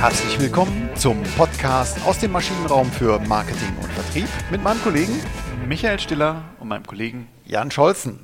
[0.00, 5.12] Herzlich willkommen zum Podcast aus dem Maschinenraum für Marketing und Vertrieb mit meinem Kollegen
[5.68, 8.18] Michael Stiller und meinem Kollegen Jan Scholzen.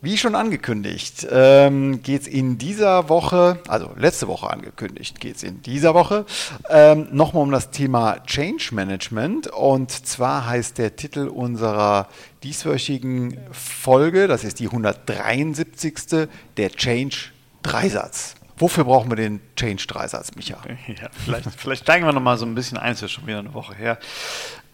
[0.00, 5.42] Wie schon angekündigt, ähm, geht es in dieser Woche, also letzte Woche angekündigt, geht es
[5.42, 6.24] in dieser Woche
[6.70, 9.48] ähm, nochmal um das Thema Change Management.
[9.48, 12.08] Und zwar heißt der Titel unserer
[12.42, 16.28] dieswöchigen Folge, das ist die 173.
[16.56, 18.37] der Change Dreisatz.
[18.58, 20.58] Wofür brauchen wir den Change Dreisatz, Micha?
[20.88, 23.54] Ja, vielleicht, vielleicht steigen wir nochmal so ein bisschen ein, ist ja schon wieder eine
[23.54, 23.98] Woche her,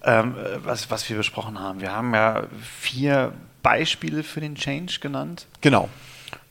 [0.03, 0.35] ähm,
[0.65, 1.81] was, was wir besprochen haben.
[1.81, 2.45] Wir haben ja
[2.81, 5.47] vier Beispiele für den Change genannt.
[5.61, 5.89] Genau.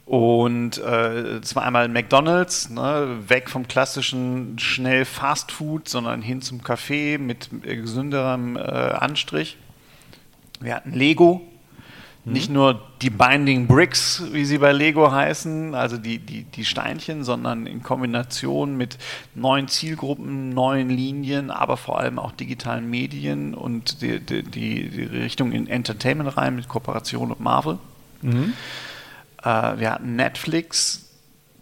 [0.05, 6.61] Und äh, zwar einmal McDonalds, ne, weg vom klassischen schnell Fast Food, sondern hin zum
[6.61, 9.57] Café mit gesünderem äh, Anstrich.
[10.59, 11.41] Wir hatten Lego,
[12.25, 17.25] nicht nur die Binding Bricks, wie sie bei Lego heißen, also die, die, die Steinchen,
[17.25, 18.97] sondern in Kombination mit
[19.35, 25.51] neuen Zielgruppen, neuen Linien, aber vor allem auch digitalen Medien und die, die, die Richtung
[25.51, 27.77] in Entertainment rein mit Kooperation mit Marvel.
[28.21, 28.53] Mhm.
[29.43, 31.09] Äh, wir hatten Netflix,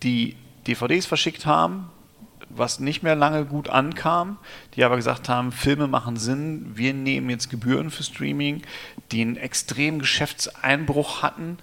[0.03, 0.35] die
[0.67, 1.89] DVDs verschickt haben,
[2.55, 4.38] was nicht mehr lange gut ankam,
[4.75, 8.63] die aber gesagt haben, Filme machen Sinn, wir nehmen jetzt Gebühren für Streaming,
[9.11, 11.57] die einen extremen Geschäftseinbruch hatten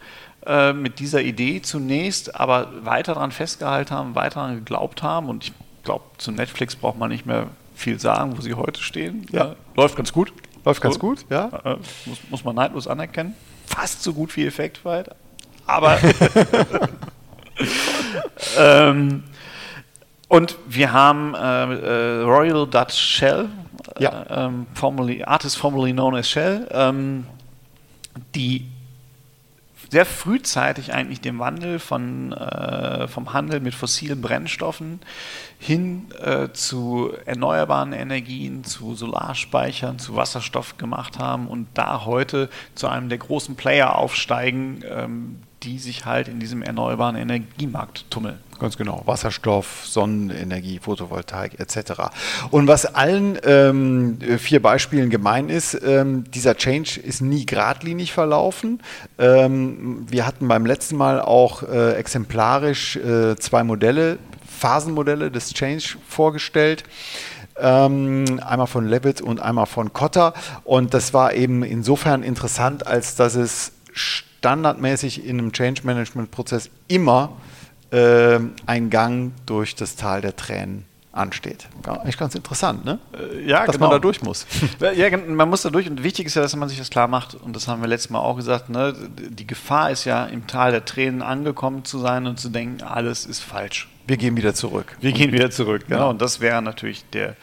[0.47, 5.45] äh, mit dieser Idee zunächst, aber weiter daran festgehalten haben, weiter daran geglaubt haben und
[5.45, 5.53] ich
[5.85, 9.27] glaube, zu Netflix braucht man nicht mehr viel sagen, wo sie heute stehen.
[9.31, 9.55] Ja.
[9.77, 10.33] Läuft ganz gut.
[10.65, 11.49] Läuft ganz gut, ja.
[11.65, 13.35] Äh, muss, muss man neidlos anerkennen.
[13.67, 15.11] Fast so gut wie Effektfight,
[15.67, 15.99] aber
[18.59, 19.25] ähm,
[20.29, 23.49] und wir haben äh, äh, Royal Dutch Shell,
[23.99, 24.23] ja.
[24.23, 27.27] äh, ähm, formerly, Artist formerly known as Shell, ähm,
[28.35, 28.67] die
[29.91, 35.01] sehr frühzeitig eigentlich den Wandel von, äh, vom Handel mit fossilen Brennstoffen
[35.59, 42.89] hin äh, zu erneuerbaren Energien, zu Solarspeichern, zu Wasserstoff gemacht haben und da heute zu
[42.89, 48.39] einem der großen Player aufsteigen, ähm, die sich halt in diesem erneuerbaren Energiemarkt tummeln.
[48.59, 49.03] Ganz genau.
[49.07, 52.11] Wasserstoff, Sonnenenergie, Photovoltaik etc.
[52.51, 58.83] Und was allen ähm, vier Beispielen gemein ist, ähm, dieser Change ist nie geradlinig verlaufen.
[59.19, 64.19] Ähm, wir hatten beim letzten Mal auch äh, exemplarisch äh, zwei Modelle,
[64.59, 66.83] Phasenmodelle des Change vorgestellt.
[67.61, 70.35] Ähm, einmal von Levitt und einmal von Kotter.
[70.65, 76.71] Und das war eben insofern interessant, als dass es standardmäßig in einem Change Management Prozess
[76.89, 77.33] immer
[77.91, 81.69] äh, ein Gang durch das Tal der Tränen ansteht.
[82.05, 82.99] Echt ganz interessant, ne?
[83.13, 83.87] Äh, ja, dass genau.
[83.87, 84.47] man da durch muss.
[84.95, 87.35] ja, man muss da durch und wichtig ist ja, dass man sich das klar macht
[87.35, 88.95] und das haben wir letztes Mal auch gesagt, ne?
[89.17, 93.27] die Gefahr ist ja im Tal der Tränen angekommen zu sein und zu denken, alles
[93.27, 93.89] ist falsch.
[94.07, 94.97] Wir gehen wieder zurück.
[95.01, 96.01] Wir gehen wieder zurück, genau.
[96.01, 96.07] Ja.
[96.07, 97.37] Und das wäre natürlich der,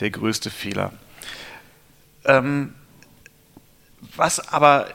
[0.00, 0.92] der größte Fehler.
[2.24, 2.74] Ähm,
[4.14, 4.88] was aber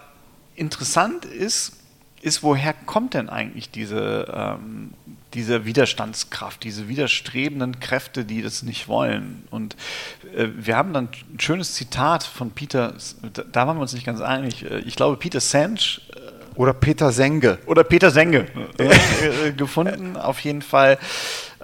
[0.56, 1.74] interessant ist,
[2.22, 4.92] ist, woher kommt denn eigentlich diese, ähm,
[5.34, 9.44] diese Widerstandskraft, diese widerstrebenden Kräfte, die das nicht wollen?
[9.52, 9.76] Und
[10.36, 12.94] äh, wir haben dann ein schönes Zitat von Peter,
[13.52, 15.76] da waren wir uns nicht ganz einig, äh, ich glaube Peter Sange.
[15.76, 17.60] Äh, oder Peter Senge.
[17.66, 18.46] Oder Peter Senge
[18.78, 20.98] äh, gefunden, auf jeden Fall.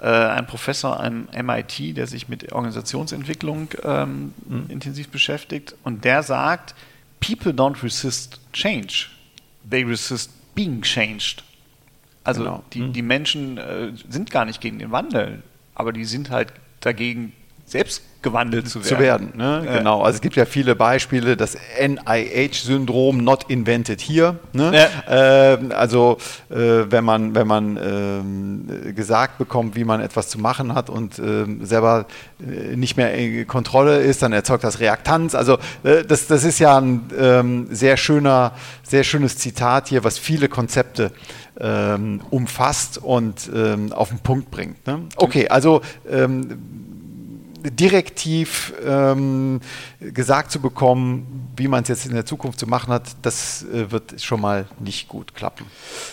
[0.00, 4.66] Äh, ein Professor am MIT, der sich mit Organisationsentwicklung ähm, mhm.
[4.68, 5.74] intensiv beschäftigt.
[5.82, 6.74] Und der sagt,
[7.20, 9.08] People don't resist change,
[9.68, 11.44] they resist being changed.
[12.24, 12.64] Also genau.
[12.72, 12.92] die, mhm.
[12.92, 15.44] die Menschen äh, sind gar nicht gegen den Wandel,
[15.76, 17.32] aber die sind halt dagegen,
[17.64, 18.88] selbst gewandelt zu werden.
[18.88, 19.64] Zu werden ne?
[19.66, 20.02] äh, genau.
[20.02, 24.36] Also es gibt ja viele Beispiele, das NIH-Syndrom, not invented here.
[24.52, 24.88] Ne?
[25.08, 25.54] Ja.
[25.54, 26.18] Äh, also
[26.50, 26.56] äh,
[26.90, 31.64] wenn man, wenn man ähm, gesagt bekommt, wie man etwas zu machen hat und ähm,
[31.64, 32.06] selber
[32.40, 35.36] äh, nicht mehr in Kontrolle ist, dann erzeugt das Reaktanz.
[35.36, 38.52] Also äh, das, das ist ja ein ähm, sehr schöner,
[38.82, 41.12] sehr schönes Zitat hier, was viele Konzepte
[42.30, 43.50] umfasst und
[43.90, 44.86] auf den Punkt bringt.
[44.86, 45.00] Ne?
[45.16, 45.82] Okay, also
[47.70, 49.60] direktiv ähm,
[50.00, 53.90] gesagt zu bekommen, wie man es jetzt in der Zukunft zu machen hat, das äh,
[53.90, 55.66] wird schon mal nicht gut klappen.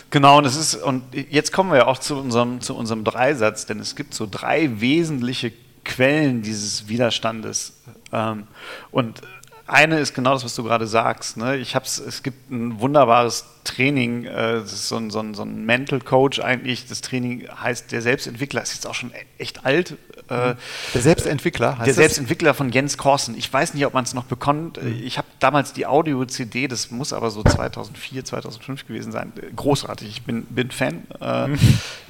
[0.10, 3.80] Genau, und es ist, und jetzt kommen wir auch zu unserem, zu unserem Dreisatz, denn
[3.80, 5.52] es gibt so drei wesentliche
[5.84, 7.82] Quellen dieses Widerstandes.
[8.12, 8.48] Ähm,
[8.92, 9.22] und
[9.68, 11.38] eine ist genau das, was du gerade sagst.
[11.38, 11.58] Ne?
[11.58, 15.44] Ich hab's, es gibt ein wunderbares Training, äh, das ist so ein, so, ein, so
[15.44, 16.88] ein Mental Coach eigentlich.
[16.88, 19.98] Das Training heißt der Selbstentwickler, ist jetzt auch schon echt alt,
[20.28, 20.56] Äh,
[20.94, 23.38] der Selbstentwickler heißt Der Selbstentwickler von Jens Korsen.
[23.38, 24.82] Ich weiß nicht, ob man es noch bekommt.
[24.82, 25.02] Mhm.
[25.04, 29.32] Ich habe damals die Audio-CD, das muss aber so 2004, 2005 gewesen sein.
[29.56, 31.04] Großartig, ich bin, bin Fan.
[31.22, 31.60] Äh, mhm.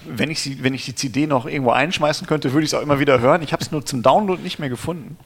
[0.06, 2.82] wenn, ich sie, wenn ich die CD noch irgendwo einschmeißen könnte, würde ich es auch
[2.82, 3.42] immer wieder hören.
[3.42, 5.18] Ich habe es nur zum Download nicht mehr gefunden.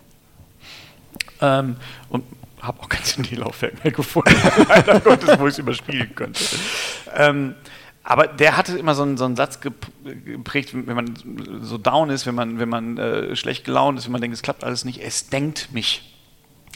[1.42, 1.76] Ähm,
[2.10, 2.24] und
[2.62, 4.36] habe auch kein CD-Laufwerk mehr gefunden,
[4.68, 6.44] leider Gottes, wo ich es überspielen könnte.
[7.16, 7.56] Ähm,
[8.04, 11.13] aber der hatte immer so einen, so einen, Satz geprägt, wenn man
[11.62, 14.42] so down ist, wenn man, wenn man äh, schlecht gelaunt ist, wenn man denkt, es
[14.42, 16.16] klappt alles nicht, es denkt mich.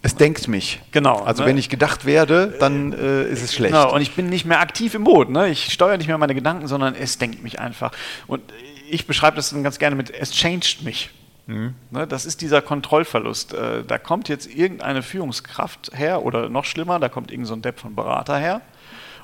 [0.06, 0.82] Es denkt mich.
[0.92, 1.20] Genau.
[1.20, 1.50] Also ne?
[1.50, 3.74] wenn ich gedacht werde, dann äh, ist es schlecht.
[3.74, 5.30] Genau, und ich bin nicht mehr aktiv im Boot.
[5.30, 5.48] Ne?
[5.48, 7.94] Ich steuere nicht mehr meine Gedanken, sondern es denkt mich einfach.
[8.28, 8.42] Und
[8.90, 11.10] ich beschreibe das dann ganz gerne mit, es changed mich.
[11.46, 11.74] Mhm.
[11.92, 13.54] Ne, das ist dieser Kontrollverlust.
[13.54, 17.80] Äh, da kommt jetzt irgendeine Führungskraft her oder noch schlimmer, da kommt irgendein so Depp
[17.80, 18.62] von Berater her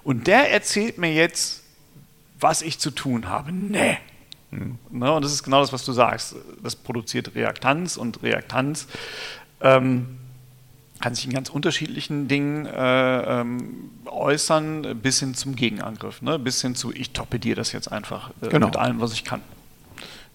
[0.04, 1.63] und der erzählt mir jetzt,
[2.40, 3.52] was ich zu tun habe.
[3.52, 3.98] Nee.
[4.52, 6.36] Ne, und das ist genau das, was du sagst.
[6.64, 8.88] Das produziert Reaktanz und Reaktanz
[9.62, 10.18] ähm,
[11.00, 16.40] kann sich in ganz unterschiedlichen Dingen äh, ähm, äußern, bis hin zum Gegenangriff, ne?
[16.40, 18.68] bis hin zu, ich torpediere das jetzt einfach äh, genau.
[18.68, 19.42] mit allem, was ich kann.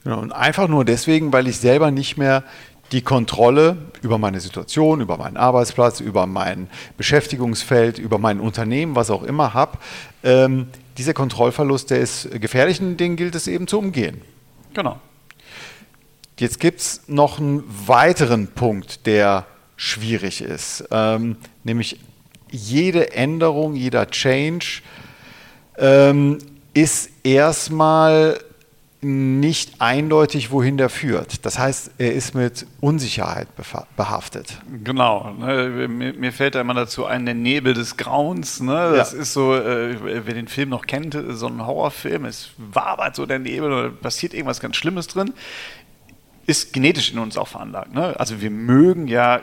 [0.05, 2.45] Genau, und einfach nur deswegen, weil ich selber nicht mehr
[2.93, 9.11] die Kontrolle über meine Situation, über meinen Arbeitsplatz, über mein Beschäftigungsfeld, über mein Unternehmen, was
[9.11, 9.79] auch immer habe.
[10.23, 14.21] Ähm, dieser Kontrollverlust, der ist gefährlich und den gilt es eben zu umgehen.
[14.75, 14.99] Genau.
[16.39, 19.47] Jetzt gibt es noch einen weiteren Punkt, der
[19.77, 21.99] schwierig ist, ähm, nämlich
[22.51, 24.83] jede Änderung, jeder Change
[25.77, 26.39] ähm,
[26.73, 28.39] ist erstmal
[29.05, 31.45] nicht eindeutig, wohin der führt.
[31.45, 33.49] Das heißt, er ist mit Unsicherheit
[33.97, 34.59] behaftet.
[34.83, 35.33] Genau.
[35.39, 35.89] Ne?
[35.89, 38.61] Mir, mir, fällt da immer dazu ein, der Nebel des Grauens.
[38.61, 38.95] Ne?
[38.97, 39.21] Das ja.
[39.21, 39.97] ist so, äh,
[40.27, 42.25] wer den Film noch kennt, so ein Horrorfilm.
[42.25, 45.35] Es wabert so der Nebel oder passiert irgendwas ganz Schlimmes drin.
[46.47, 47.95] Ist genetisch in uns auch veranlagt.
[47.95, 48.19] Ne?
[48.19, 49.41] Also wir mögen ja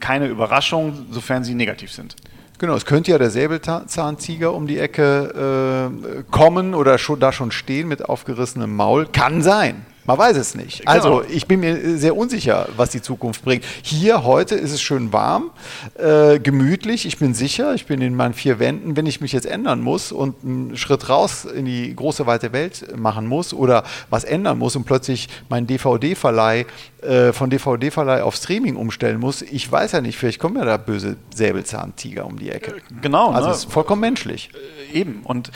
[0.00, 2.16] keine Überraschungen, sofern sie negativ sind.
[2.58, 7.50] Genau, es könnte ja der Säbelzahntiger um die Ecke äh, kommen oder schon, da schon
[7.50, 9.06] stehen mit aufgerissenem Maul.
[9.12, 9.84] Kann sein.
[10.06, 10.80] Man weiß es nicht.
[10.80, 10.90] Genau.
[10.90, 13.64] Also ich bin mir sehr unsicher, was die Zukunft bringt.
[13.82, 15.50] Hier heute ist es schön warm,
[15.94, 17.06] äh, gemütlich.
[17.06, 18.96] Ich bin sicher, ich bin in meinen vier Wänden.
[18.96, 22.96] Wenn ich mich jetzt ändern muss und einen Schritt raus in die große weite Welt
[22.96, 26.66] machen muss oder was ändern muss und plötzlich meinen DVD-Verleih
[27.00, 30.76] äh, von DVD-Verleih auf Streaming umstellen muss, ich weiß ja nicht, vielleicht kommen ja da
[30.76, 32.76] böse Säbelzahntiger um die Ecke.
[32.76, 33.30] Äh, genau.
[33.30, 33.54] Also ne?
[33.54, 34.50] ist vollkommen menschlich.
[34.92, 35.22] Äh, eben.
[35.24, 35.50] Und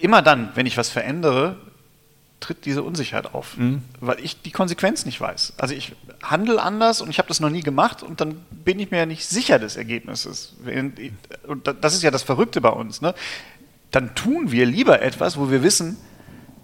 [0.00, 1.56] immer dann, wenn ich was verändere,
[2.42, 3.82] tritt diese Unsicherheit auf, mhm.
[4.00, 5.54] weil ich die Konsequenz nicht weiß.
[5.56, 8.90] Also ich handle anders und ich habe das noch nie gemacht und dann bin ich
[8.90, 10.54] mir ja nicht sicher des Ergebnisses.
[11.46, 13.00] Und das ist ja das Verrückte bei uns.
[13.00, 13.14] Ne?
[13.90, 15.96] Dann tun wir lieber etwas, wo wir wissen,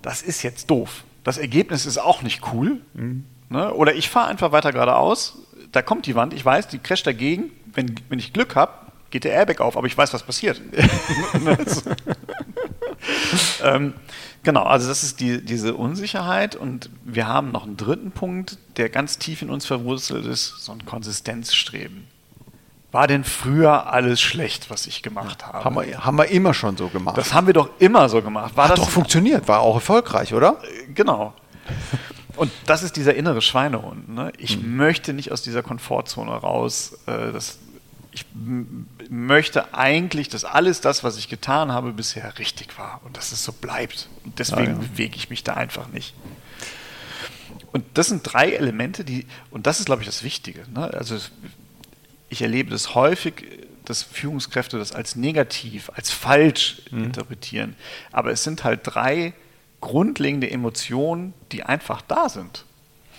[0.03, 1.05] das ist jetzt doof.
[1.25, 2.81] Das Ergebnis ist auch nicht cool.
[2.95, 3.25] Mhm.
[3.49, 3.73] Ne?
[3.73, 5.39] Oder ich fahre einfach weiter geradeaus,
[5.73, 7.51] da kommt die Wand, ich weiß, die crasht dagegen.
[7.73, 8.73] Wenn, wenn ich Glück habe,
[9.11, 10.61] geht der Airbag auf, aber ich weiß, was passiert.
[13.63, 13.95] ähm,
[14.43, 18.89] Genau, also das ist die, diese Unsicherheit und wir haben noch einen dritten Punkt, der
[18.89, 22.07] ganz tief in uns verwurzelt ist, so ein Konsistenzstreben.
[22.91, 25.63] War denn früher alles schlecht, was ich gemacht habe?
[25.63, 27.19] Haben wir, haben wir immer schon so gemacht.
[27.19, 28.57] Das haben wir doch immer so gemacht.
[28.57, 30.57] War Hat das doch funktioniert, war auch erfolgreich, oder?
[30.63, 31.35] Äh, genau.
[32.37, 34.09] Und das ist dieser innere Schweinehund.
[34.09, 34.33] Ne?
[34.39, 34.77] Ich mhm.
[34.77, 36.97] möchte nicht aus dieser Komfortzone raus.
[37.07, 37.59] Äh, das,
[38.19, 43.33] ich möchte eigentlich, dass alles das, was ich getan habe, bisher richtig war und dass
[43.33, 44.09] es so bleibt.
[44.25, 44.89] Und deswegen ah, ja.
[44.89, 46.15] bewege ich mich da einfach nicht.
[47.73, 50.65] Und das sind drei Elemente, die, und das ist, glaube ich, das Wichtige.
[50.75, 50.93] Ne?
[50.95, 51.17] Also
[52.29, 53.45] ich erlebe das häufig,
[53.85, 57.05] dass Führungskräfte das als negativ, als falsch mhm.
[57.05, 57.77] interpretieren.
[58.13, 59.33] Aber es sind halt drei
[59.81, 62.65] grundlegende Emotionen, die einfach da sind.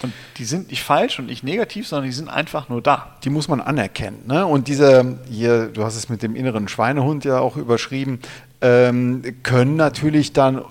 [0.01, 3.15] Und die sind nicht falsch und nicht negativ, sondern die sind einfach nur da.
[3.24, 4.24] Die muss man anerkennen.
[4.27, 4.46] Ne?
[4.46, 8.20] Und diese, hier, du hast es mit dem inneren Schweinehund ja auch überschrieben,
[8.62, 10.62] ähm, können natürlich dann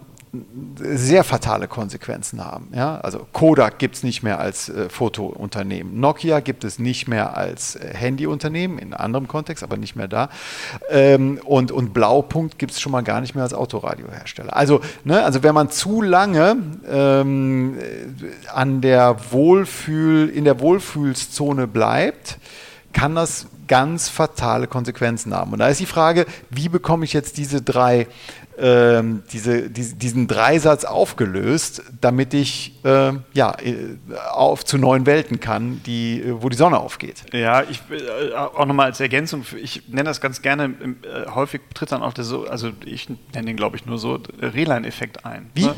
[0.77, 2.69] sehr fatale Konsequenzen haben.
[2.75, 2.99] Ja?
[3.01, 5.99] Also Kodak gibt es nicht mehr als äh, Fotounternehmen.
[5.99, 10.29] Nokia gibt es nicht mehr als äh, Handyunternehmen, in anderem Kontext, aber nicht mehr da.
[10.91, 14.55] Ähm, und, und Blaupunkt gibt es schon mal gar nicht mehr als Autoradiohersteller.
[14.55, 16.57] Also, ne, also wenn man zu lange
[16.89, 17.79] ähm,
[18.53, 22.39] an der Wohlfühl, in der Wohlfühlszone bleibt,
[22.93, 25.53] kann das ganz fatale Konsequenzen haben.
[25.53, 28.09] Und da ist die Frage, wie bekomme ich jetzt diese drei
[28.61, 33.57] ähm, diese, die, diesen Dreisatz aufgelöst, damit ich äh, ja,
[34.33, 37.25] auf zu neuen Welten kann, die, äh, wo die Sonne aufgeht.
[37.33, 40.65] Ja, ich äh, auch nochmal als Ergänzung, ich nenne das ganz gerne,
[41.03, 44.19] äh, häufig tritt dann auch der so, also ich nenne den glaube ich nur so,
[44.41, 45.51] Rehlein-Effekt ein.
[45.55, 45.67] Wie?
[45.67, 45.75] Ne?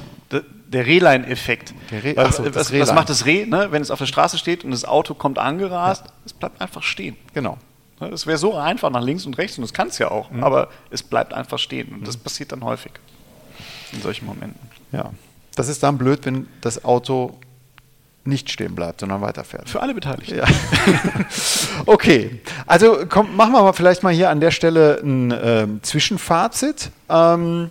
[0.68, 1.74] der Rehlein-Effekt.
[1.90, 3.68] Der Reh- Weil, ach so, was, was macht das Reh, ne?
[3.72, 6.04] wenn es auf der Straße steht und das Auto kommt angerast?
[6.24, 7.16] Es bleibt einfach stehen.
[7.34, 7.58] Genau.
[8.00, 10.30] Ne, Es wäre so einfach nach links und rechts und das kann es ja auch,
[10.30, 10.42] Mhm.
[10.42, 12.92] aber es bleibt einfach stehen und das passiert dann häufig
[13.92, 14.60] in solchen Momenten.
[14.92, 15.10] Ja.
[15.56, 17.38] Das ist dann blöd, wenn das Auto
[18.24, 19.68] nicht stehen bleibt, sondern weiterfährt.
[19.68, 20.36] Für alle Beteiligten.
[20.38, 20.44] Ja.
[21.86, 26.90] okay, also komm, machen wir mal vielleicht mal hier an der Stelle ein ähm, Zwischenfazit.
[27.08, 27.70] Ähm,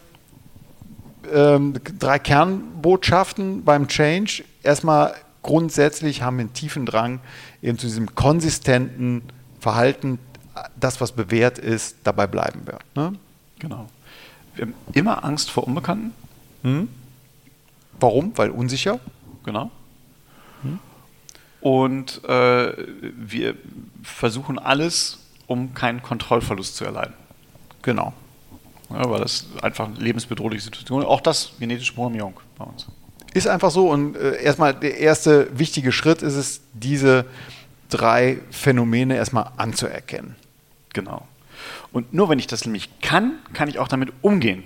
[1.31, 4.43] ähm, drei Kernbotschaften beim Change.
[4.63, 7.19] Erstmal grundsätzlich haben wir einen tiefen Drang
[7.62, 9.24] eben zu diesem konsistenten
[9.60, 10.20] Verhalten,
[10.80, 12.80] das, was bewährt ist, dabei bleiben wir.
[12.96, 13.18] Ne?
[13.60, 13.88] Genau.
[14.56, 16.13] Wir haben immer Angst vor Unbekannten.
[18.00, 18.38] Warum?
[18.38, 19.00] Weil unsicher.
[19.44, 19.72] Genau.
[21.62, 22.74] Und äh,
[23.16, 23.56] wir
[24.04, 27.13] versuchen alles, um keinen Kontrollverlust zu erleiden.
[27.82, 28.13] Genau.
[28.89, 31.08] Ja, weil das einfach eine lebensbedrohliche Situation ist.
[31.08, 32.88] Auch das genetische Programmierung bei uns.
[33.34, 37.25] Ist einfach so und äh, erstmal der erste wichtige Schritt ist es, diese
[37.89, 40.36] drei Phänomene erstmal anzuerkennen.
[40.93, 41.27] Genau.
[41.91, 44.63] Und nur wenn ich das nämlich kann, kann ich auch damit umgehen.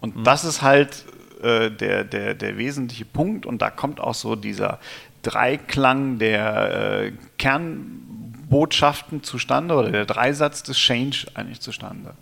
[0.00, 1.04] Und das ist halt
[1.42, 3.46] äh, der, der, der wesentliche Punkt.
[3.46, 4.78] Und da kommt auch so dieser
[5.22, 12.14] Dreiklang der äh, Kernbotschaften zustande oder der Dreisatz des Change eigentlich zustande.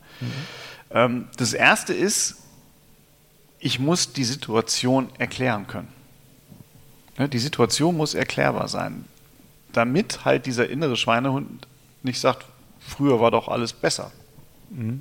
[0.90, 2.42] Ähm, das erste ist,
[3.58, 5.88] ich muss die Situation erklären können.
[7.18, 9.04] Ne, Die Situation muss erklärbar sein,
[9.76, 11.66] damit halt dieser innere Schweinehund
[12.02, 12.46] nicht sagt,
[12.80, 14.10] früher war doch alles besser.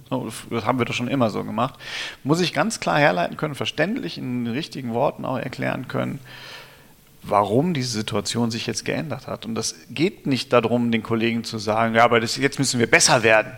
[0.10, 1.80] So, Das haben wir doch schon immer so gemacht.
[2.24, 6.20] Muss ich ganz klar herleiten können, verständlich in den richtigen Worten auch erklären können,
[7.24, 9.46] warum diese Situation sich jetzt geändert hat.
[9.46, 12.88] Und das geht nicht darum, den Kollegen zu sagen, ja, aber das, jetzt müssen wir
[12.88, 13.54] besser werden.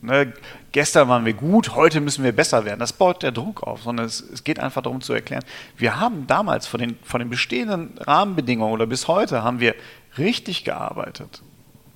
[0.00, 0.32] Ne,
[0.72, 2.80] gestern waren wir gut, heute müssen wir besser werden.
[2.80, 5.44] Das baut der Druck auf, sondern es, es geht einfach darum zu erklären,
[5.76, 9.74] wir haben damals von den, von den bestehenden Rahmenbedingungen oder bis heute haben wir
[10.18, 11.42] richtig gearbeitet.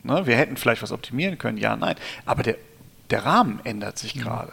[0.02, 1.96] Ne, wir hätten vielleicht was optimieren können, ja, nein.
[2.24, 2.56] Aber der,
[3.10, 4.52] der Rahmen ändert sich gerade.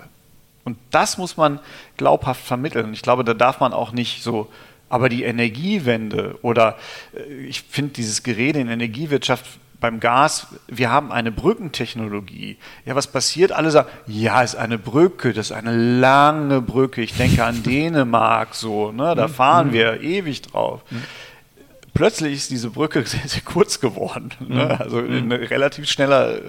[0.63, 1.59] Und das muss man
[1.97, 2.85] glaubhaft vermitteln.
[2.85, 4.49] Und ich glaube, da darf man auch nicht so,
[4.89, 6.77] aber die Energiewende oder
[7.15, 9.45] äh, ich finde dieses Gerede in Energiewirtschaft
[9.79, 12.57] beim Gas, wir haben eine Brückentechnologie.
[12.85, 13.51] Ja, was passiert?
[13.51, 17.01] Alle sagen, ja, ist eine Brücke, das ist eine lange Brücke.
[17.01, 20.81] Ich denke an Dänemark so, ne, da fahren wir ewig drauf.
[21.93, 24.79] Plötzlich ist diese Brücke sehr, sehr kurz geworden, ne?
[24.79, 26.41] also in relativ schneller äh,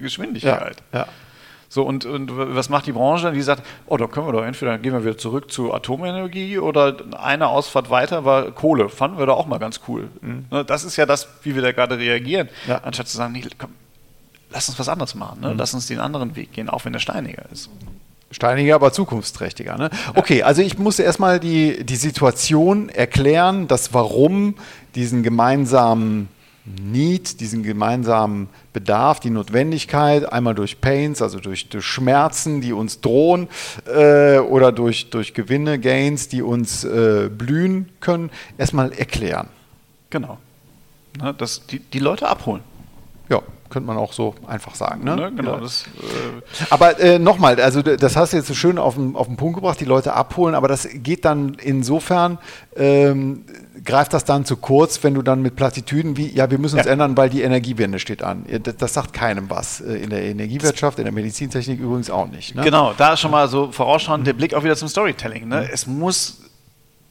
[0.00, 0.76] Geschwindigkeit.
[0.92, 1.06] ja.
[1.72, 3.34] So, und, und was macht die Branche dann?
[3.34, 6.96] Die sagt, oh, da können wir doch entweder gehen wir wieder zurück zu Atomenergie oder
[7.16, 8.88] eine Ausfahrt weiter war Kohle.
[8.88, 10.08] Fanden wir doch auch mal ganz cool.
[10.20, 12.48] Ne, Das ist ja das, wie wir da gerade reagieren.
[12.66, 12.78] Ja.
[12.78, 13.70] Anstatt zu sagen, nee, komm,
[14.50, 15.42] lass uns was anderes machen.
[15.42, 15.54] Ne?
[15.56, 17.70] Lass uns den anderen Weg gehen, auch wenn der steiniger ist.
[18.30, 19.76] Steiniger, aber zukunftsträchtiger.
[19.76, 19.90] Ne?
[20.14, 24.54] Okay, also ich muss erstmal die, die Situation erklären, das Warum,
[24.94, 26.28] diesen gemeinsamen
[26.64, 33.00] Need, diesen gemeinsamen Bedarf, die Notwendigkeit, einmal durch Pains, also durch, durch Schmerzen, die uns
[33.00, 33.48] drohen,
[33.86, 39.48] äh, oder durch, durch Gewinne, Gains, die uns äh, blühen können, erstmal erklären.
[40.10, 40.38] Genau.
[41.20, 42.62] Ne, das, die, die Leute abholen.
[43.28, 45.04] Ja, könnte man auch so einfach sagen.
[45.04, 45.16] Ne?
[45.16, 45.32] Ne?
[45.34, 45.54] Genau.
[45.54, 45.60] Ja.
[45.60, 49.26] Das, äh, Aber äh, nochmal, also das hast du jetzt so schön auf den, auf
[49.28, 52.38] den Punkt gebracht, die Leute abholen, aber das geht dann insofern,
[52.76, 53.44] ähm,
[53.84, 56.86] greift das dann zu kurz, wenn du dann mit Plattitüden wie, ja, wir müssen uns
[56.86, 56.92] Ja.
[56.92, 58.44] ändern, weil die Energiewende steht an.
[58.62, 59.80] Das, das sagt keinem was.
[59.80, 62.54] Äh, In der Energiewirtschaft, in der Medizintechnik übrigens auch nicht.
[62.54, 62.62] Ne?
[62.62, 65.48] Genau, da schon mal so vorausschauend der Blick auch wieder zum Storytelling.
[65.48, 65.68] Ne?
[65.72, 66.42] Es muss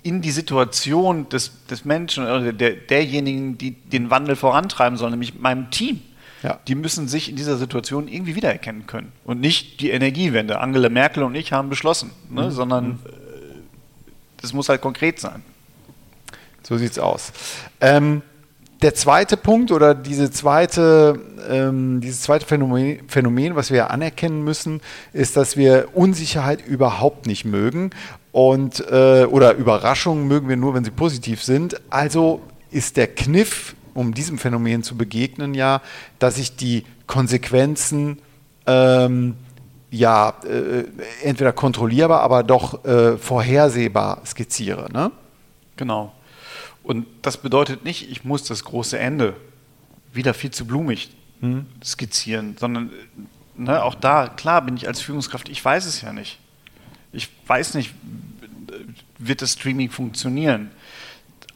[0.02, 5.38] in die Situation des, des Menschen oder der, derjenigen, die den Wandel vorantreiben sollen, nämlich
[5.40, 6.02] meinem Team.
[6.44, 6.60] Ja.
[6.68, 9.12] Die müssen sich in dieser Situation irgendwie wiedererkennen können.
[9.26, 10.60] Und nicht die Energiewende.
[10.60, 12.52] Angela Merkel und ich haben beschlossen, ne?
[12.52, 13.10] sondern äh,
[14.42, 15.44] das muss halt konkret sein.
[16.64, 17.34] So sieht's aus.
[17.82, 18.22] Ähm,
[18.82, 21.20] der zweite Punkt oder diese zweite,
[21.50, 24.80] ähm, dieses zweite Phänomen, Phänomen, was wir anerkennen müssen,
[25.12, 27.90] ist, dass wir Unsicherheit überhaupt nicht mögen
[28.32, 31.82] und äh, oder Überraschungen mögen wir nur, wenn sie positiv sind.
[31.90, 32.42] Also
[32.72, 35.82] ist der Kniff, um diesem Phänomen zu begegnen, ja,
[36.20, 38.20] dass ich die Konsequenzen
[38.66, 39.36] ähm,
[39.92, 40.86] ja äh,
[41.24, 44.92] entweder kontrollierbar, aber doch äh, vorhersehbar skizziere.
[44.92, 45.12] Ne?
[45.76, 46.14] Genau.
[46.84, 49.36] Und das bedeutet nicht, ich muss das große Ende
[50.14, 51.12] wieder viel zu blumig
[51.84, 52.92] skizzieren, sondern
[53.56, 56.40] ne, auch da, klar bin ich als Führungskraft, ich weiß es ja nicht.
[57.12, 57.94] Ich weiß nicht,
[59.18, 60.72] wird das Streaming funktionieren.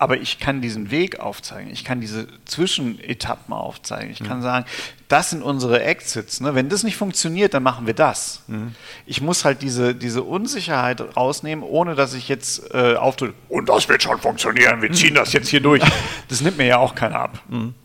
[0.03, 4.43] Aber ich kann diesen Weg aufzeigen, ich kann diese Zwischenetappen aufzeigen, ich kann mhm.
[4.43, 4.65] sagen,
[5.07, 6.41] das sind unsere Exits.
[6.41, 6.55] Ne?
[6.55, 8.41] Wenn das nicht funktioniert, dann machen wir das.
[8.47, 8.75] Mhm.
[9.05, 13.87] Ich muss halt diese, diese Unsicherheit rausnehmen, ohne dass ich jetzt äh, aufdrücke, und das
[13.87, 15.81] wird schon funktionieren, wir ziehen das jetzt hier durch.
[16.27, 17.39] Das nimmt mir ja auch keiner ab.
[17.47, 17.75] Mhm.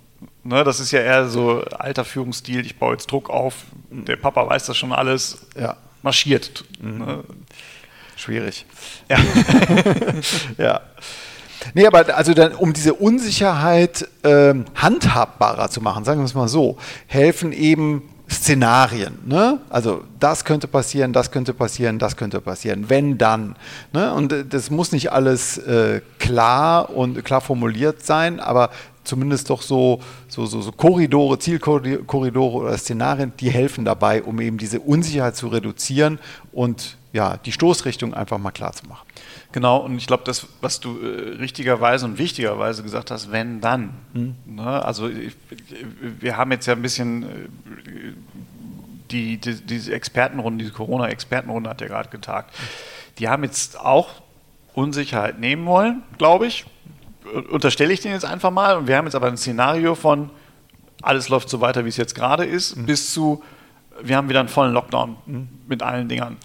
[0.42, 4.48] Ne, das ist ja eher so alter Führungsstil, ich baue jetzt Druck auf, der Papa
[4.48, 5.76] weiß das schon alles, ja.
[6.02, 6.64] marschiert.
[6.80, 6.98] Mhm.
[6.98, 7.25] Ne?
[8.16, 8.66] Schwierig.
[9.08, 9.18] Ja.
[10.58, 10.80] ja.
[11.74, 16.48] Nee, aber also dann, um diese Unsicherheit ähm, handhabbarer zu machen, sagen wir es mal
[16.48, 19.18] so, helfen eben Szenarien.
[19.24, 19.58] Ne?
[19.70, 23.56] Also das könnte passieren, das könnte passieren, das könnte passieren, wenn dann.
[23.92, 24.12] Ne?
[24.12, 28.70] Und äh, das muss nicht alles äh, klar und klar formuliert sein, aber
[29.04, 34.58] zumindest doch so, so, so, so Korridore, Zielkorridore oder Szenarien, die helfen dabei, um eben
[34.58, 36.18] diese Unsicherheit zu reduzieren
[36.52, 39.06] und ja, die Stoßrichtung einfach mal klar zu machen.
[39.52, 43.94] Genau, und ich glaube, das, was du äh, richtigerweise und wichtigerweise gesagt hast, wenn dann.
[44.12, 44.34] Mhm.
[44.46, 44.84] Ne?
[44.84, 45.34] Also ich,
[46.20, 47.26] wir haben jetzt ja ein bisschen äh,
[49.10, 52.54] die, die, diese Expertenrunde, diese Corona-Expertenrunde hat ja gerade getagt.
[53.18, 54.08] Die haben jetzt auch
[54.74, 56.66] Unsicherheit nehmen wollen, glaube ich.
[57.50, 58.76] Unterstelle ich denen jetzt einfach mal.
[58.76, 60.30] Und wir haben jetzt aber ein Szenario von,
[61.02, 62.86] alles läuft so weiter, wie es jetzt gerade ist, mhm.
[62.86, 63.42] bis zu,
[64.02, 65.48] wir haben wieder einen vollen Lockdown mhm.
[65.66, 66.36] mit allen Dingern.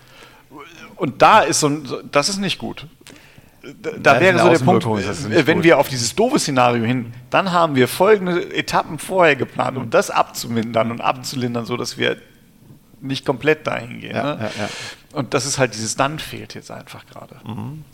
[0.96, 2.88] Und da ist so ein, das ist nicht gut.
[3.82, 5.64] Da, da wäre so der Punkt, wenn gut.
[5.64, 10.10] wir auf dieses doofe Szenario hin, dann haben wir folgende Etappen vorher geplant, um das
[10.10, 12.18] abzumindern und abzulindern, sodass wir
[13.00, 14.16] nicht komplett dahin gehen.
[14.16, 14.42] Ja, ne?
[14.42, 14.70] ja, ja.
[15.14, 17.36] Und das ist halt dieses Dann fehlt jetzt einfach gerade.
[17.46, 17.86] Mhm.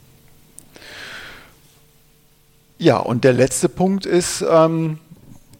[2.79, 4.99] Ja, und der letzte Punkt ist, ähm,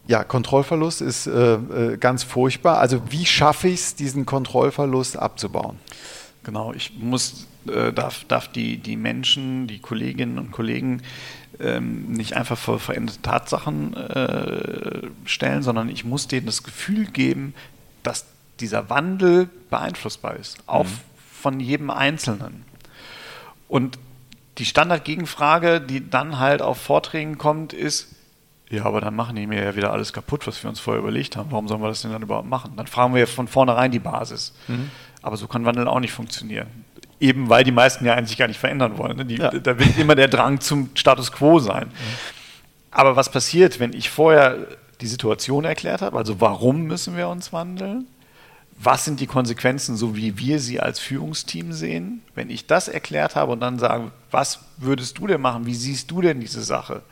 [0.06, 2.78] ja, Kontrollverlust ist äh, äh ganz furchtbar.
[2.78, 5.78] Also wie schaffe ich es, diesen Kontrollverlust abzubauen?
[6.42, 11.02] Genau, ich muss, äh, darf, darf die, die Menschen, die Kolleginnen und Kollegen
[11.58, 17.54] ähm, nicht einfach vor veränderte Tatsachen äh, stellen, sondern ich muss denen das Gefühl geben,
[18.02, 18.26] dass
[18.60, 21.00] dieser Wandel beeinflussbar ist, auch mhm.
[21.32, 22.64] von jedem Einzelnen.
[23.68, 23.98] Und
[24.58, 28.14] die Standardgegenfrage, die dann halt auf Vorträgen kommt, ist,
[28.70, 31.36] ja, aber dann machen die mir ja wieder alles kaputt, was wir uns vorher überlegt
[31.36, 31.50] haben.
[31.50, 32.74] Warum sollen wir das denn dann überhaupt machen?
[32.76, 34.54] Dann fragen wir ja von vornherein die Basis.
[34.68, 34.90] Mhm.
[35.22, 36.66] Aber so kann Wandel auch nicht funktionieren.
[37.20, 39.18] Eben weil die meisten ja eigentlich gar nicht verändern wollen.
[39.18, 39.24] Ne?
[39.26, 39.50] Die, ja.
[39.50, 41.88] Da wird immer der Drang zum Status quo sein.
[41.88, 41.92] Mhm.
[42.90, 44.66] Aber was passiert, wenn ich vorher
[45.00, 46.16] die Situation erklärt habe?
[46.16, 48.06] Also warum müssen wir uns wandeln?
[48.82, 52.22] Was sind die Konsequenzen, so wie wir sie als Führungsteam sehen?
[52.34, 55.66] Wenn ich das erklärt habe und dann sage, was würdest du denn machen?
[55.66, 57.02] Wie siehst du denn diese Sache?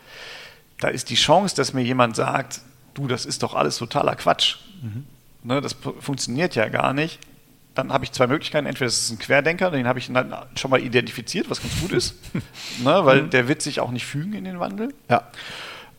[0.81, 2.63] Da ist die Chance, dass mir jemand sagt,
[2.95, 4.57] du, das ist doch alles totaler Quatsch.
[4.81, 5.05] Mhm.
[5.45, 7.21] Ne, das funktioniert ja gar nicht
[7.79, 8.67] dann habe ich zwei Möglichkeiten.
[8.67, 11.93] Entweder es ist ein Querdenker, den habe ich dann schon mal identifiziert, was ganz gut
[11.93, 12.17] ist,
[12.83, 13.31] ne, weil mhm.
[13.31, 14.93] der wird sich auch nicht fügen in den Wandel.
[15.09, 15.29] Ja.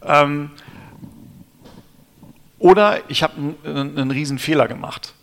[0.04, 0.52] Ähm,
[2.58, 5.14] oder ich habe einen, einen riesen Fehler gemacht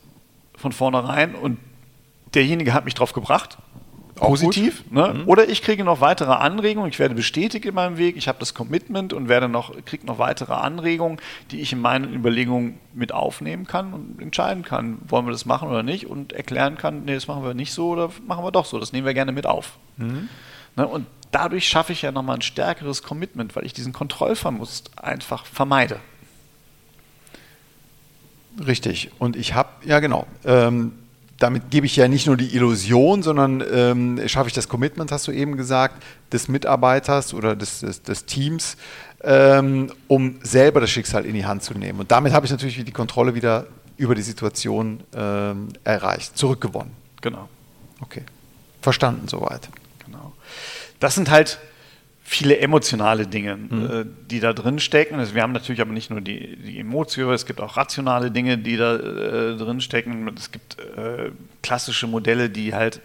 [0.57, 1.59] von vornherein und
[2.35, 3.59] derjenige hat mich drauf gebracht
[4.17, 4.85] positiv.
[4.91, 5.15] Ne?
[5.15, 5.29] Mhm.
[5.29, 8.55] Oder ich kriege noch weitere Anregungen, ich werde bestätigt in meinem Weg, ich habe das
[8.55, 11.19] Commitment und werde noch, kriege noch weitere Anregungen,
[11.51, 15.69] die ich in meinen Überlegungen mit aufnehmen kann und entscheiden kann, wollen wir das machen
[15.69, 18.65] oder nicht und erklären kann, nee, das machen wir nicht so oder machen wir doch
[18.65, 19.79] so, das nehmen wir gerne mit auf.
[19.97, 20.29] Mhm.
[20.77, 20.87] Ne?
[20.87, 26.01] Und dadurch schaffe ich ja nochmal ein stärkeres Commitment, weil ich diesen Kontrollverlust einfach vermeide.
[28.65, 29.11] Richtig.
[29.19, 30.93] Und ich habe, ja genau, ähm,
[31.39, 35.27] damit gebe ich ja nicht nur die Illusion, sondern ähm, schaffe ich das Commitment, hast
[35.27, 38.77] du eben gesagt, des Mitarbeiters oder des, des, des Teams,
[39.23, 42.01] ähm, um selber das Schicksal in die Hand zu nehmen.
[42.01, 46.93] Und damit habe ich natürlich die Kontrolle wieder über die Situation ähm, erreicht, zurückgewonnen.
[47.21, 47.49] Genau.
[48.01, 48.23] Okay.
[48.81, 49.69] Verstanden soweit.
[50.05, 50.33] Genau.
[51.01, 51.59] Das sind halt
[52.29, 53.87] viele emotionale Dinge, mhm.
[53.87, 55.15] äh, die da drin stecken.
[55.21, 58.59] Also wir haben natürlich aber nicht nur die, die Emotionen, es gibt auch rationale Dinge,
[58.59, 60.29] die da äh, drin stecken.
[60.37, 61.31] Es gibt äh,
[61.63, 63.01] klassische Modelle, die halt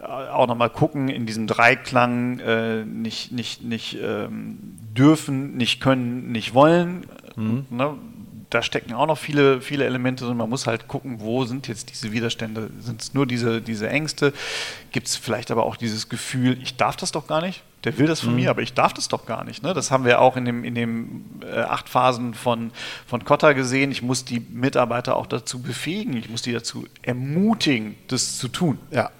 [0.00, 4.58] äh, auch nochmal gucken in diesem Dreiklang äh, nicht, nicht, nicht ähm,
[4.96, 7.04] dürfen, nicht können, nicht wollen.
[7.34, 7.66] Mhm.
[7.68, 7.94] Ne?
[8.52, 10.36] Da stecken auch noch viele, viele Elemente drin.
[10.36, 12.70] Man muss halt gucken, wo sind jetzt diese Widerstände?
[12.80, 14.34] Sind es nur diese, diese Ängste?
[14.90, 17.62] Gibt es vielleicht aber auch dieses Gefühl, ich darf das doch gar nicht?
[17.84, 18.36] Der will das von mhm.
[18.36, 19.62] mir, aber ich darf das doch gar nicht.
[19.62, 19.72] Ne?
[19.72, 22.72] Das haben wir auch in dem, in dem äh, acht Phasen von,
[23.06, 23.90] von Kotta gesehen.
[23.90, 28.78] Ich muss die Mitarbeiter auch dazu befähigen, ich muss die dazu ermutigen, das zu tun.
[28.90, 29.10] Ja.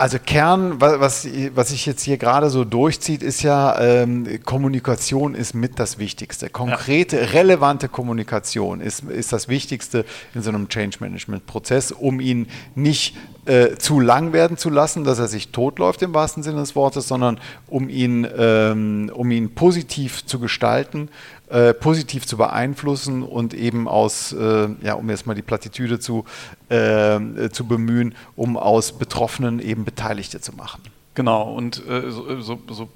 [0.00, 5.52] Also Kern, was, was sich jetzt hier gerade so durchzieht, ist ja, ähm, Kommunikation ist
[5.52, 6.48] mit das Wichtigste.
[6.48, 7.24] Konkrete, ja.
[7.26, 14.00] relevante Kommunikation ist, ist das Wichtigste in so einem Change-Management-Prozess, um ihn nicht äh, zu
[14.00, 17.90] lang werden zu lassen, dass er sich totläuft im wahrsten Sinne des Wortes, sondern um
[17.90, 21.10] ihn, ähm, um ihn positiv zu gestalten,
[21.50, 26.24] äh, positiv zu beeinflussen und eben aus, äh, ja, um jetzt mal die Plattitüde zu,
[26.68, 27.18] äh,
[27.50, 30.82] zu bemühen, um aus Betroffenen eben Beteiligte zu machen.
[31.14, 32.88] Genau, und äh, so, so, so,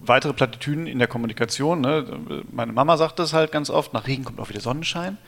[0.00, 1.80] weitere Plattitüden in der Kommunikation.
[1.80, 2.04] Ne?
[2.50, 5.18] Meine Mama sagt das halt ganz oft, nach Regen kommt auch wieder Sonnenschein.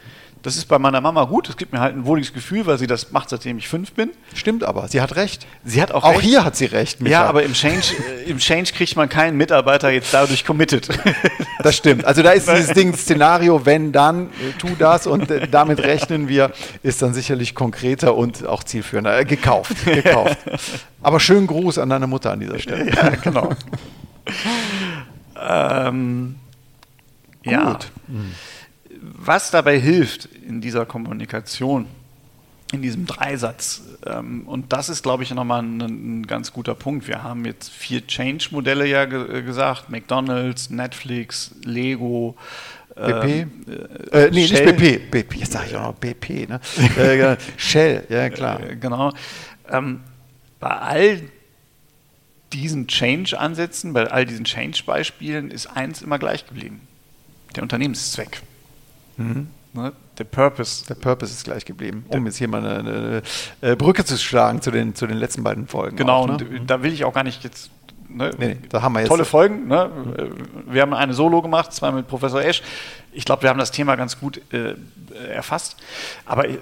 [0.43, 1.49] Das ist bei meiner Mama gut.
[1.49, 4.11] Es gibt mir halt ein wohliges Gefühl, weil sie das macht, seitdem ich fünf bin.
[4.35, 5.47] Stimmt aber, sie hat recht.
[5.65, 6.23] Sie hat auch, auch recht.
[6.23, 7.01] hier hat sie recht.
[7.01, 7.13] Micha.
[7.13, 10.89] Ja, aber im Change, äh, im Change kriegt man keinen Mitarbeiter jetzt dadurch committed.
[11.61, 12.05] Das stimmt.
[12.05, 16.29] Also da ist dieses Ding, Szenario, wenn dann, äh, tu das und äh, damit rechnen
[16.29, 16.53] wir,
[16.85, 19.25] ist dann sicherlich konkreter und auch zielführender.
[19.25, 20.39] Gekauft, gekauft.
[21.03, 22.93] Aber schönen Gruß an deine Mutter an dieser Stelle.
[22.95, 23.51] Ja, genau.
[25.49, 26.37] ähm,
[27.43, 27.53] Gut.
[27.53, 27.79] Ja.
[29.21, 31.87] Was dabei hilft in dieser Kommunikation,
[32.73, 37.09] in diesem Dreisatz, ähm, und das ist, glaube ich, nochmal ein, ein ganz guter Punkt.
[37.09, 42.37] Wir haben jetzt vier Change-Modelle ja ge gesagt: McDonalds, Netflix, Lego.
[42.95, 43.25] BP?
[43.25, 43.51] Ähm,
[44.13, 44.67] äh, äh, nee, Shell.
[44.67, 45.11] nicht BP.
[45.11, 46.49] BP, jetzt sage ich auch noch BP.
[46.49, 46.61] Ne?
[46.97, 47.37] äh.
[47.57, 48.61] Shell, ja klar.
[48.61, 49.13] Äh, genau.
[49.69, 50.01] Ähm,
[50.61, 51.21] bei all
[52.53, 56.81] diesen Change-Ansätzen, bei all diesen Change-Beispielen ist eins immer gleich geblieben:
[57.57, 58.43] der Unternehmenszweck.
[59.19, 59.49] Mhm.
[59.75, 59.93] Ne?
[60.19, 60.85] Der Purpose.
[60.87, 63.23] Der Purpose ist gleich geblieben, um jetzt hier mal eine, eine,
[63.61, 65.97] eine, Brücke zu schlagen zu den, zu den letzten beiden Folgen.
[65.97, 66.59] Genau, auch, ne?
[66.59, 67.71] und da will ich auch gar nicht jetzt.
[68.09, 68.31] Ne?
[68.39, 69.69] Nee, nee, da haben wir jetzt Tolle Folgen.
[69.69, 69.91] Ne?
[70.67, 72.63] Wir haben eine Solo gemacht, zwar mit Professor Esch.
[73.13, 74.75] Ich glaube, wir haben das Thema ganz gut äh,
[75.29, 75.77] erfasst.
[76.25, 76.59] Aber äh,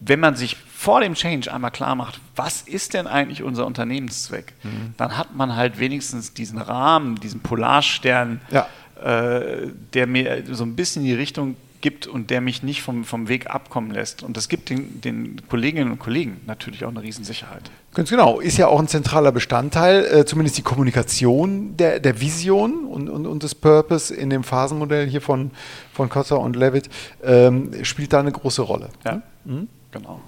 [0.00, 4.52] wenn man sich vor dem Change einmal klar macht, was ist denn eigentlich unser Unternehmenszweck,
[4.64, 4.94] mhm.
[4.96, 8.40] dann hat man halt wenigstens diesen Rahmen, diesen Polarstern.
[8.50, 8.66] Ja
[9.02, 13.28] äh, der mir so ein bisschen die Richtung gibt und der mich nicht vom, vom
[13.28, 14.22] Weg abkommen lässt.
[14.22, 17.70] Und das gibt den, den Kolleginnen und Kollegen natürlich auch eine Riesensicherheit.
[17.92, 22.86] Ganz genau, ist ja auch ein zentraler Bestandteil, äh, zumindest die Kommunikation der, der Vision
[22.86, 25.50] und, und, und des Purpose in dem Phasenmodell hier von,
[25.92, 26.88] von Cotter und Levitt,
[27.22, 28.88] ähm, spielt da eine große Rolle.
[29.04, 29.68] Ja, mhm.
[29.90, 30.20] genau.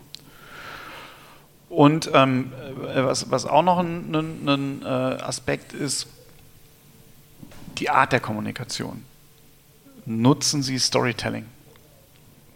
[1.70, 2.53] Und ähm,
[2.94, 6.07] äh, was, was auch noch ein, ein, ein äh, Aspekt ist,
[7.78, 9.04] die Art der Kommunikation.
[10.06, 11.46] Nutzen Sie Storytelling.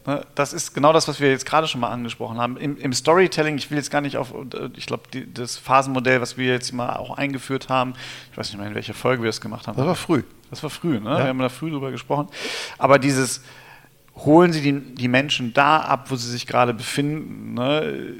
[0.06, 2.56] Ne, das ist genau das, was wir jetzt gerade schon mal angesprochen haben.
[2.56, 4.32] Im, Im, Storytelling, ich will jetzt gar nicht auf,
[4.74, 5.04] ich glaube,
[5.34, 7.94] das Phasenmodell, was wir jetzt mal auch eingeführt haben,
[8.32, 9.76] ich weiß nicht mehr, in welcher Folge wir das gemacht haben.
[9.76, 10.22] Das war früh.
[10.50, 11.10] Das war früh, ne?
[11.10, 11.18] Ja.
[11.18, 12.28] wir haben da früh drüber gesprochen.
[12.78, 13.42] Aber dieses,
[14.24, 17.54] holen Sie die, die Menschen da ab, wo sie sich gerade befinden.
[17.54, 18.14] Ne?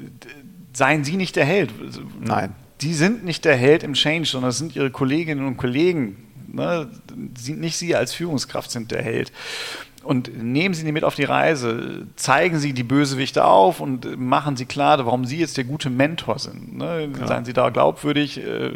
[0.73, 1.71] Seien Sie nicht der Held.
[2.19, 2.53] Nein.
[2.81, 6.89] Die sind nicht der Held im Change, sondern es sind Ihre Kolleginnen und Kollegen, Ne?
[7.47, 9.31] Nicht Sie als Führungskraft sind der Held.
[10.03, 14.55] Und nehmen Sie die mit auf die Reise, zeigen Sie die Bösewichte auf und machen
[14.55, 16.77] Sie klar, warum Sie jetzt der gute Mentor sind.
[16.77, 17.09] Ne?
[17.19, 17.27] Ja.
[17.27, 18.71] Seien Sie da glaubwürdig, äh,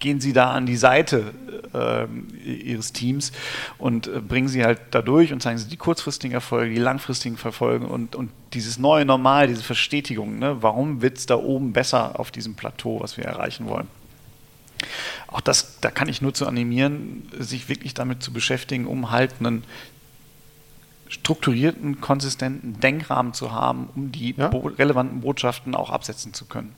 [0.00, 1.32] gehen Sie da an die Seite
[1.72, 2.06] äh,
[2.44, 3.30] Ihres Teams
[3.78, 7.36] und äh, bringen Sie halt da durch und zeigen Sie die kurzfristigen Erfolge, die langfristigen
[7.36, 10.40] Verfolge und, und dieses neue Normal, diese Verstetigung.
[10.40, 10.56] Ne?
[10.60, 13.86] Warum wird es da oben besser auf diesem Plateau, was wir erreichen wollen?
[15.28, 19.34] Auch das, da kann ich nur zu animieren, sich wirklich damit zu beschäftigen, um halt
[19.40, 19.64] einen
[21.08, 24.48] strukturierten, konsistenten Denkrahmen zu haben, um die ja.
[24.48, 26.74] bo relevanten Botschaften auch absetzen zu können.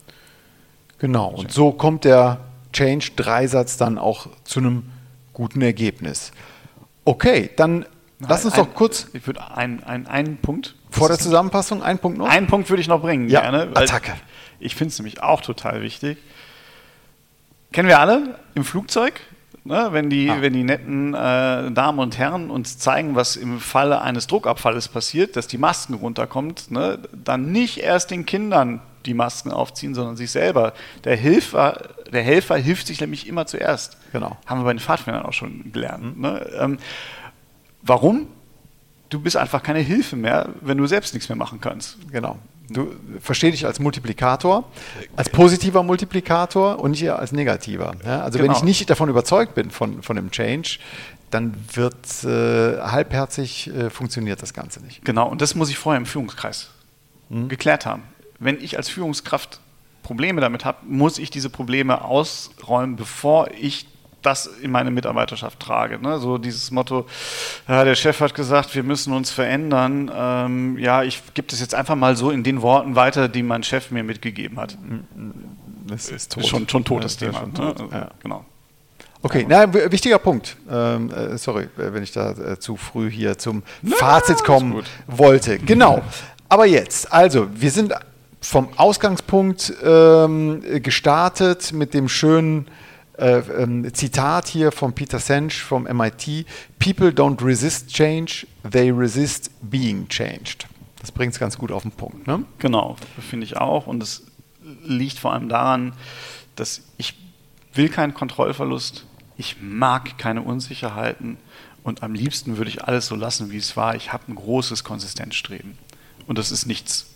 [0.99, 2.41] Genau, und so kommt der
[2.73, 4.91] Change-Dreisatz dann auch zu einem
[5.33, 6.33] guten Ergebnis.
[7.05, 7.87] Okay, dann Nein,
[8.29, 9.09] lass uns ein, doch kurz.
[9.13, 10.75] Ich würde einen ein Punkt.
[10.91, 12.29] Vor der Zusammenfassung, einen Punkt noch?
[12.29, 13.71] Einen Punkt würde ich noch bringen, ja, gerne.
[13.75, 14.15] Attacke.
[14.61, 16.19] Ich finde es nämlich auch total wichtig.
[17.75, 19.21] Kennen wir alle im Flugzeug,
[19.65, 20.37] ne, wenn, die, ah.
[20.41, 25.35] wenn die netten äh, Damen und Herren uns zeigen, was im Falle eines Druckabfalles passiert,
[25.35, 30.31] dass die Masken runterkommt, ne, dann nicht erst den Kindern die Masken aufziehen, sondern sich
[30.31, 30.73] selber.
[31.03, 33.97] Der Helfer, der Helfer hilft sich nämlich immer zuerst.
[34.13, 34.37] Genau.
[34.47, 36.17] Haben wir bei den Pfadfindern auch schon gelernt.
[36.21, 36.49] Ne?
[36.57, 36.79] Ähm,
[37.83, 38.29] warum?
[39.09, 41.97] Du bist einfach keine Hilfe mehr, wenn du selbst nichts mehr machen kannst.
[42.13, 42.39] Genau.
[42.71, 44.65] Du versteh dich als Multiplikator,
[45.17, 47.95] als positiver Multiplikator und nicht als negativer.
[48.05, 48.23] Ja?
[48.23, 48.51] Also genau.
[48.51, 50.79] wenn ich nicht davon überzeugt bin von, von dem Change,
[51.31, 55.05] dann wird äh, halbherzig äh, funktioniert das Ganze nicht.
[55.05, 56.71] Genau, und das muss ich vorher im Führungskreis
[57.29, 57.49] mhm.
[57.49, 58.03] geklärt haben.
[58.39, 59.61] Wenn ich als Führungskraft
[60.03, 63.87] Probleme damit habe, muss ich diese Probleme ausräumen, bevor ich
[64.25, 65.99] das in meine Mitarbeiterschaft trage.
[65.99, 66.19] Ne?
[66.19, 67.07] So dieses Motto,
[67.69, 70.11] ja, der Chef hat gesagt, wir müssen uns verändern.
[70.15, 73.63] Ähm, ja, ich gebe das jetzt einfach mal so in den Worten weiter, die mein
[73.63, 74.77] Chef mir mitgegeben hat.
[75.87, 76.47] das ist, tot.
[76.47, 77.41] schon, schon totes Thema.
[77.41, 77.79] Schon tot.
[77.79, 77.89] ne?
[77.93, 78.11] ja.
[78.23, 78.45] Genau.
[79.23, 80.55] Okay, na, wichtiger Punkt.
[80.71, 85.59] Ähm, äh, sorry, wenn ich da äh, zu früh hier zum na, Fazit kommen wollte.
[85.59, 86.03] Genau.
[86.51, 87.95] Aber jetzt, also, wir sind
[88.43, 92.67] vom Ausgangspunkt ähm, gestartet mit dem schönen
[93.19, 96.47] äh, ähm, Zitat hier von Peter Sench vom MIT:
[96.79, 100.67] People don't resist change, they resist being changed.
[101.01, 102.27] Das bringt es ganz gut auf den Punkt.
[102.27, 102.45] Ne?
[102.59, 103.87] Genau, finde ich auch.
[103.87, 104.25] Und es
[104.83, 105.93] liegt vor allem daran,
[106.57, 107.15] dass ich
[107.75, 109.05] will keinen Kontrollverlust,
[109.37, 111.37] ich mag keine Unsicherheiten
[111.83, 113.95] und am liebsten würde ich alles so lassen, wie es war.
[113.95, 115.77] Ich habe ein großes Konsistenzstreben.
[116.27, 117.07] Und das ist nichts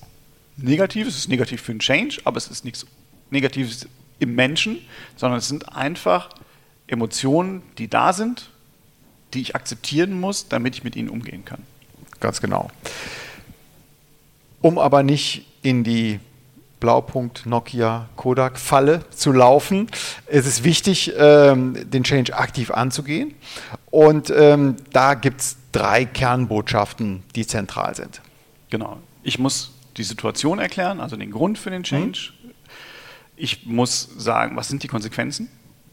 [0.56, 2.84] Negatives, es ist negativ für einen Change, aber es ist nichts
[3.30, 4.78] Negatives im Menschen,
[5.16, 6.31] sondern es sind einfach
[6.87, 8.50] Emotionen, die da sind,
[9.35, 11.62] die ich akzeptieren muss, damit ich mit ihnen umgehen kann.
[12.20, 12.70] Ganz genau.
[14.61, 16.20] Um aber nicht in die
[16.81, 19.88] Blaupunkt Nokia Kodak Falle zu laufen.
[20.26, 23.35] Es ist wichtig, ähm, den Change aktiv anzugehen.
[23.90, 28.20] Und ähm, da gibt es drei Kernbotschaften, die zentral sind.
[28.70, 28.98] Genau.
[29.22, 32.31] Ich muss die Situation erklären, also den Grund für den Change.
[32.33, 32.38] Mhm.
[33.38, 35.48] Ich muss sagen, was sind die Konsequenzen?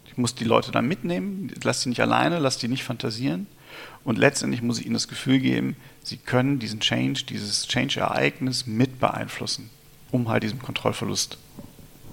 [0.06, 3.48] Ich muss die Leute dann mitnehmen, lass sie nicht alleine, lass die nicht fantasieren.
[4.04, 9.00] Und letztendlich muss ich ihnen das Gefühl geben, sie können diesen Change, dieses Change-Ereignis mit
[9.00, 9.70] beeinflussen,
[10.12, 11.38] um halt diesem Kontrollverlust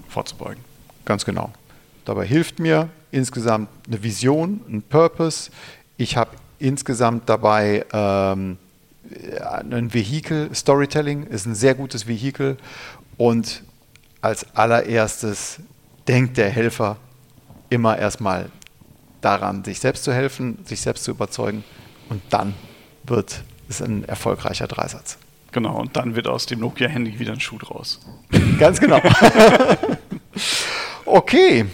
[0.08, 0.64] vorzubeugen.
[1.04, 1.52] Ganz genau.
[2.04, 5.50] Dabei hilft mir insgesamt eine Vision, ein Purpose.
[5.96, 8.58] Ich habe insgesamt dabei ähm,
[9.70, 12.56] ein Vehikel, Storytelling ist ein sehr gutes Vehikel
[13.16, 13.62] und
[14.22, 15.58] als allererstes
[16.08, 16.96] denkt der Helfer
[17.68, 18.50] immer erstmal
[19.20, 21.64] daran, sich selbst zu helfen, sich selbst zu überzeugen
[22.08, 22.54] und dann
[23.04, 25.18] wird es ein erfolgreicher Dreisatz.
[25.52, 28.00] Genau, und dann wird aus dem Nokia-Handy wieder ein Schuh draus.
[28.58, 29.00] Ganz genau.
[31.04, 31.66] okay,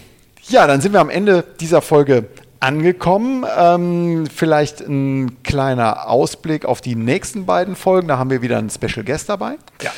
[0.48, 2.28] ja, dann sind wir am Ende dieser Folge
[2.60, 3.46] angekommen.
[3.56, 8.08] Ähm, vielleicht ein kleiner Ausblick auf die nächsten beiden Folgen.
[8.08, 9.56] Da haben wir wieder einen Special Guest dabei.
[9.80, 9.92] Ja.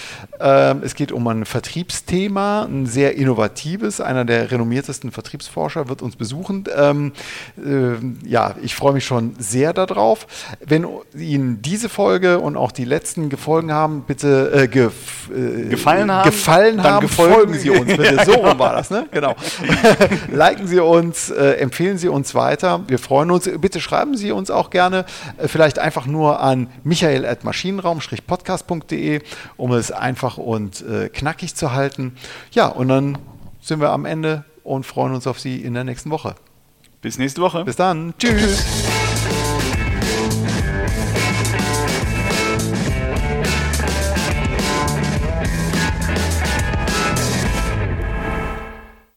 [0.70, 4.01] Ähm, es geht um ein Vertriebsthema, ein sehr innovatives.
[4.01, 6.64] Einer der renommiertesten Vertriebsforscher wird uns besuchen.
[6.77, 7.12] Ähm,
[7.57, 10.27] äh, ja, ich freue mich schon sehr darauf.
[10.64, 16.12] Wenn Ihnen diese Folge und auch die letzten Folgen haben, bitte äh, gef äh, gefallen
[16.12, 18.23] haben, gefallen haben folgen Sie uns bitte.
[18.27, 19.07] So rum war das, ne?
[19.11, 19.35] Genau.
[20.33, 22.82] Liken Sie uns, äh, empfehlen Sie uns weiter weiter.
[22.88, 23.48] Wir freuen uns.
[23.60, 25.04] Bitte schreiben Sie uns auch gerne
[25.38, 29.20] äh, vielleicht einfach nur an michael.maschinenraum-podcast.de,
[29.56, 32.16] um es einfach und äh, knackig zu halten.
[32.50, 33.18] Ja, und dann
[33.60, 36.34] sind wir am Ende und freuen uns auf Sie in der nächsten Woche.
[37.02, 37.64] Bis nächste Woche.
[37.64, 38.14] Bis dann.
[38.18, 38.64] Tschüss.